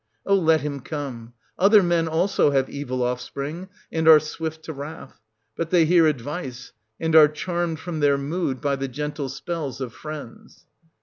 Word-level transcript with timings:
Oh, 0.25 0.33
let 0.33 0.61
him 0.61 0.79
come: 0.79 1.33
other 1.59 1.83
men, 1.83 2.07
also, 2.07 2.49
have 2.49 2.71
evil 2.71 3.03
off 3.03 3.21
spring, 3.21 3.69
and 3.91 4.07
are 4.07 4.19
swift 4.19 4.63
to 4.65 4.73
wrath; 4.73 5.21
but 5.55 5.69
they 5.69 5.85
hear 5.85 6.07
advice, 6.07 6.71
and 6.99 7.15
are 7.15 7.27
charmed 7.27 7.79
from 7.79 7.99
their 7.99 8.17
mood 8.17 8.61
by 8.61 8.77
the 8.77 8.87
gentle 8.87 9.29
spells 9.29 9.79
of 9.79 9.93
friends. 9.93 10.65